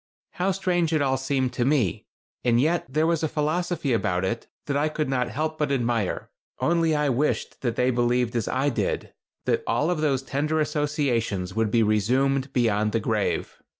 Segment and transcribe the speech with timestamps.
[0.31, 2.07] How strange it all seemed to me,
[2.43, 6.31] and yet there was a philosophy about it that I could not help but admire.
[6.59, 9.13] Only I wished that they believed as I did,
[9.45, 13.61] that all of those tender associations would be resumed beyond the grave.